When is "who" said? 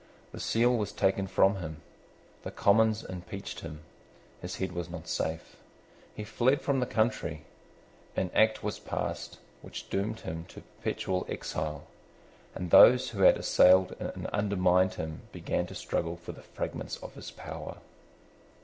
13.11-13.21